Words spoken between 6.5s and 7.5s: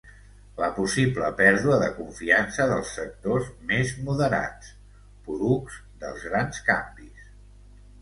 canvis.